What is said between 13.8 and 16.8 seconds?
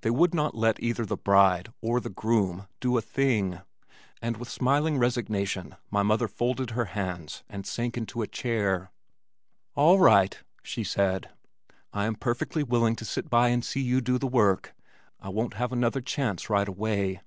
you do the work. I won't have another chance right